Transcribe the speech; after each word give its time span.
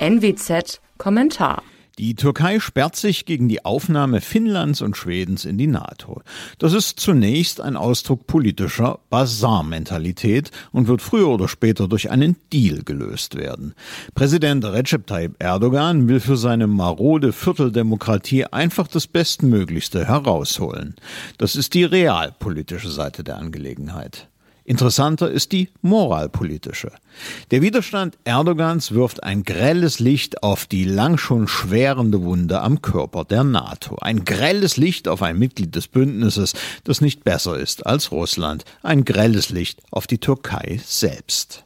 NWZ 0.00 0.80
Kommentar 0.96 1.62
die 1.98 2.14
Türkei 2.14 2.60
sperrt 2.60 2.94
sich 2.94 3.26
gegen 3.26 3.48
die 3.48 3.64
Aufnahme 3.64 4.20
Finnlands 4.20 4.82
und 4.82 4.96
Schwedens 4.96 5.44
in 5.44 5.58
die 5.58 5.66
NATO. 5.66 6.22
Das 6.58 6.72
ist 6.72 7.00
zunächst 7.00 7.60
ein 7.60 7.76
Ausdruck 7.76 8.28
politischer 8.28 9.00
Basar-Mentalität 9.10 10.52
und 10.70 10.86
wird 10.86 11.02
früher 11.02 11.26
oder 11.26 11.48
später 11.48 11.88
durch 11.88 12.10
einen 12.10 12.36
Deal 12.52 12.84
gelöst 12.84 13.34
werden. 13.34 13.74
Präsident 14.14 14.64
Recep 14.64 15.08
Tayyip 15.08 15.34
Erdogan 15.40 16.06
will 16.06 16.20
für 16.20 16.36
seine 16.36 16.68
marode 16.68 17.32
Vierteldemokratie 17.32 18.44
einfach 18.44 18.86
das 18.86 19.08
Bestmöglichste 19.08 20.06
herausholen. 20.06 20.94
Das 21.36 21.56
ist 21.56 21.74
die 21.74 21.84
realpolitische 21.84 22.90
Seite 22.90 23.24
der 23.24 23.38
Angelegenheit. 23.38 24.28
Interessanter 24.68 25.30
ist 25.30 25.52
die 25.52 25.70
moralpolitische. 25.80 26.92
Der 27.50 27.62
Widerstand 27.62 28.18
Erdogans 28.24 28.92
wirft 28.92 29.22
ein 29.22 29.42
grelles 29.42 29.98
Licht 29.98 30.42
auf 30.42 30.66
die 30.66 30.84
lang 30.84 31.16
schon 31.16 31.48
schwerende 31.48 32.20
Wunde 32.22 32.60
am 32.60 32.82
Körper 32.82 33.24
der 33.24 33.44
NATO. 33.44 33.96
Ein 34.02 34.26
grelles 34.26 34.76
Licht 34.76 35.08
auf 35.08 35.22
ein 35.22 35.38
Mitglied 35.38 35.74
des 35.74 35.88
Bündnisses, 35.88 36.52
das 36.84 37.00
nicht 37.00 37.24
besser 37.24 37.58
ist 37.58 37.86
als 37.86 38.12
Russland. 38.12 38.66
Ein 38.82 39.06
grelles 39.06 39.48
Licht 39.48 39.80
auf 39.90 40.06
die 40.06 40.18
Türkei 40.18 40.78
selbst. 40.84 41.64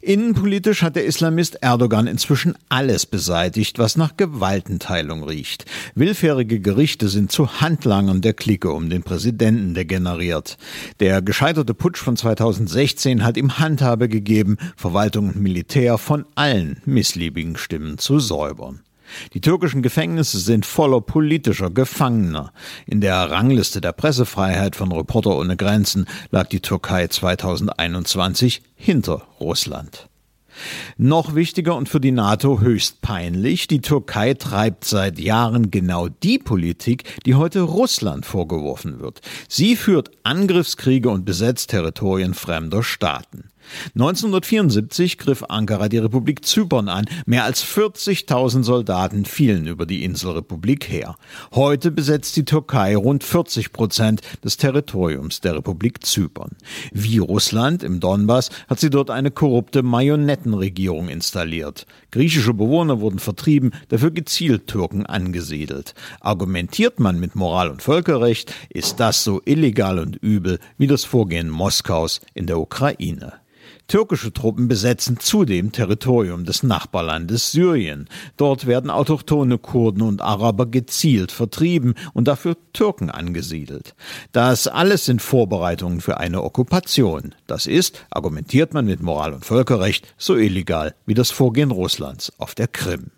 Innenpolitisch 0.00 0.82
hat 0.82 0.96
der 0.96 1.04
Islamist 1.04 1.56
Erdogan 1.62 2.06
inzwischen 2.06 2.54
alles 2.68 3.06
beseitigt, 3.06 3.78
was 3.78 3.96
nach 3.96 4.16
Gewaltenteilung 4.16 5.24
riecht. 5.24 5.64
Willfährige 5.94 6.60
Gerichte 6.60 7.08
sind 7.08 7.32
zu 7.32 7.60
Handlangern 7.60 8.20
der 8.20 8.34
Clique 8.34 8.70
um 8.70 8.90
den 8.90 9.02
Präsidenten 9.02 9.74
degeneriert. 9.74 10.56
Der 11.00 11.22
gescheiterte 11.22 11.74
Putsch 11.74 11.98
von 11.98 12.16
2016 12.16 13.24
hat 13.24 13.36
ihm 13.36 13.58
Handhabe 13.58 14.08
gegeben, 14.08 14.56
Verwaltung 14.76 15.28
und 15.28 15.40
Militär 15.40 15.98
von 15.98 16.24
allen 16.34 16.80
missliebigen 16.84 17.56
Stimmen 17.56 17.98
zu 17.98 18.18
säubern. 18.18 18.85
Die 19.34 19.40
türkischen 19.40 19.82
Gefängnisse 19.82 20.38
sind 20.38 20.66
voller 20.66 21.00
politischer 21.00 21.70
Gefangener. 21.70 22.52
In 22.86 23.00
der 23.00 23.30
Rangliste 23.30 23.80
der 23.80 23.92
Pressefreiheit 23.92 24.76
von 24.76 24.92
Reporter 24.92 25.36
ohne 25.36 25.56
Grenzen 25.56 26.06
lag 26.30 26.48
die 26.48 26.60
Türkei 26.60 27.08
2021 27.08 28.62
hinter 28.74 29.26
Russland. 29.40 30.08
Noch 30.96 31.34
wichtiger 31.34 31.76
und 31.76 31.88
für 31.88 32.00
die 32.00 32.12
NATO 32.12 32.60
höchst 32.60 33.02
peinlich, 33.02 33.66
die 33.66 33.80
Türkei 33.80 34.34
treibt 34.34 34.84
seit 34.84 35.18
Jahren 35.18 35.70
genau 35.70 36.08
die 36.08 36.38
Politik, 36.38 37.04
die 37.26 37.34
heute 37.34 37.60
Russland 37.60 38.24
vorgeworfen 38.24 39.00
wird. 39.00 39.20
Sie 39.48 39.76
führt 39.76 40.10
Angriffskriege 40.22 41.10
und 41.10 41.24
besetzt 41.24 41.70
Territorien 41.70 42.34
fremder 42.34 42.82
Staaten. 42.82 43.50
1974 43.94 45.18
griff 45.18 45.44
Ankara 45.48 45.88
die 45.88 45.98
Republik 45.98 46.44
Zypern 46.44 46.88
an. 46.88 47.06
Mehr 47.26 47.44
als 47.44 47.64
40.000 47.64 48.62
Soldaten 48.62 49.24
fielen 49.24 49.66
über 49.66 49.86
die 49.86 50.04
Inselrepublik 50.04 50.88
her. 50.88 51.16
Heute 51.54 51.90
besetzt 51.90 52.36
die 52.36 52.44
Türkei 52.44 52.96
rund 52.96 53.24
40 53.24 53.72
Prozent 53.72 54.20
des 54.44 54.56
Territoriums 54.56 55.40
der 55.40 55.56
Republik 55.56 56.04
Zypern. 56.04 56.56
Wie 56.92 57.18
Russland 57.18 57.82
im 57.82 58.00
Donbass 58.00 58.50
hat 58.68 58.80
sie 58.80 58.90
dort 58.90 59.10
eine 59.10 59.30
korrupte 59.30 59.82
Marionettenregierung 59.82 61.08
installiert. 61.08 61.86
Griechische 62.10 62.54
Bewohner 62.54 63.00
wurden 63.00 63.18
vertrieben, 63.18 63.72
dafür 63.88 64.10
gezielt 64.10 64.66
Türken 64.66 65.06
angesiedelt. 65.06 65.94
Argumentiert 66.20 67.00
man 67.00 67.20
mit 67.20 67.34
Moral 67.34 67.70
und 67.70 67.82
Völkerrecht, 67.82 68.52
ist 68.70 69.00
das 69.00 69.24
so 69.24 69.40
illegal 69.44 69.98
und 69.98 70.16
übel 70.16 70.58
wie 70.78 70.86
das 70.86 71.04
Vorgehen 71.04 71.50
Moskaus 71.50 72.20
in 72.34 72.46
der 72.46 72.58
Ukraine. 72.58 73.34
Türkische 73.88 74.32
Truppen 74.32 74.68
besetzen 74.68 75.18
zudem 75.20 75.72
Territorium 75.72 76.44
des 76.44 76.62
Nachbarlandes 76.62 77.52
Syrien. 77.52 78.08
Dort 78.36 78.66
werden 78.66 78.90
autochthone 78.90 79.58
Kurden 79.58 80.02
und 80.02 80.22
Araber 80.22 80.66
gezielt 80.66 81.32
vertrieben 81.32 81.94
und 82.12 82.28
dafür 82.28 82.56
Türken 82.72 83.10
angesiedelt. 83.10 83.94
Das 84.32 84.68
alles 84.68 85.04
sind 85.04 85.22
Vorbereitungen 85.22 86.00
für 86.00 86.18
eine 86.18 86.42
Okkupation. 86.42 87.34
Das 87.46 87.66
ist, 87.66 88.06
argumentiert 88.10 88.74
man 88.74 88.86
mit 88.86 89.02
Moral 89.02 89.32
und 89.32 89.44
Völkerrecht, 89.44 90.14
so 90.18 90.36
illegal 90.36 90.94
wie 91.06 91.14
das 91.14 91.30
Vorgehen 91.30 91.70
Russlands 91.70 92.32
auf 92.38 92.54
der 92.54 92.68
Krim. 92.68 93.10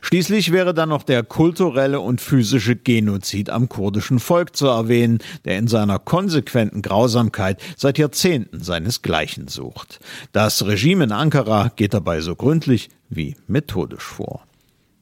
Schließlich 0.00 0.52
wäre 0.52 0.74
dann 0.74 0.88
noch 0.88 1.02
der 1.02 1.22
kulturelle 1.22 2.00
und 2.00 2.20
physische 2.20 2.76
Genozid 2.76 3.50
am 3.50 3.68
kurdischen 3.68 4.18
Volk 4.18 4.56
zu 4.56 4.66
erwähnen, 4.66 5.18
der 5.44 5.58
in 5.58 5.68
seiner 5.68 5.98
konsequenten 5.98 6.82
Grausamkeit 6.82 7.60
seit 7.76 7.98
Jahrzehnten 7.98 8.62
seinesgleichen 8.62 9.48
sucht. 9.48 10.00
Das 10.32 10.64
Regime 10.66 11.04
in 11.04 11.12
Ankara 11.12 11.70
geht 11.74 11.94
dabei 11.94 12.20
so 12.20 12.36
gründlich 12.36 12.90
wie 13.08 13.36
methodisch 13.46 14.04
vor. 14.04 14.44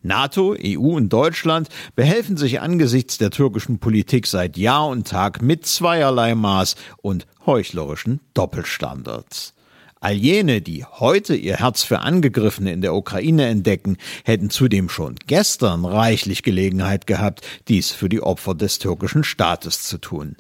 NATO, 0.03 0.57
EU 0.59 0.97
und 0.97 1.13
Deutschland 1.13 1.69
behelfen 1.95 2.39
sich 2.39 2.61
angesichts 2.61 3.19
der 3.19 3.31
türkischen 3.31 3.81
Politik 3.81 4.27
seit 4.27 4.57
Jahr 4.57 4.89
und 4.89 5.07
Tag 5.07 5.43
mit 5.43 5.67
zweierlei 5.67 6.35
Maß 6.35 6.77
und 7.03 7.27
heuchlerischen 7.45 8.21
Doppelstandards. 8.33 9.53
All 10.03 10.15
jene, 10.15 10.62
die 10.62 10.87
heute 10.87 11.37
ihr 11.37 11.56
Herz 11.56 11.83
für 11.83 11.99
Angegriffene 11.99 12.72
in 12.72 12.81
der 12.81 12.94
Ukraine 12.94 13.49
entdecken, 13.49 13.99
hätten 14.25 14.49
zudem 14.49 14.88
schon 14.88 15.16
gestern 15.27 15.84
reichlich 15.84 16.43
Gelegenheit 16.43 17.06
gehabt, 17.06 17.47
dies 17.69 17.91
für 17.91 18.09
die 18.09 18.22
Opfer 18.22 18.55
des 18.55 18.78
türkischen 18.78 19.25
Staates 19.25 19.83
zu 19.83 19.99
tun. 19.99 20.37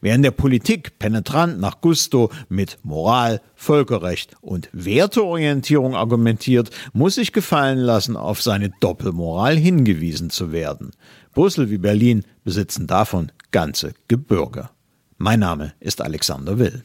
Wer 0.00 0.16
in 0.16 0.22
der 0.22 0.32
Politik 0.32 0.98
penetrant 0.98 1.60
nach 1.60 1.80
Gusto 1.80 2.32
mit 2.48 2.78
Moral, 2.82 3.40
Völkerrecht 3.54 4.34
und 4.40 4.68
Werteorientierung 4.72 5.94
argumentiert, 5.94 6.70
muss 6.92 7.14
sich 7.14 7.32
gefallen 7.32 7.78
lassen, 7.78 8.16
auf 8.16 8.42
seine 8.42 8.70
Doppelmoral 8.80 9.56
hingewiesen 9.56 10.30
zu 10.30 10.50
werden. 10.50 10.90
Brüssel 11.34 11.70
wie 11.70 11.78
Berlin 11.78 12.24
besitzen 12.42 12.88
davon 12.88 13.30
ganze 13.52 13.94
Gebirge. 14.08 14.70
Mein 15.18 15.38
Name 15.38 15.74
ist 15.78 16.02
Alexander 16.02 16.58
Will. 16.58 16.84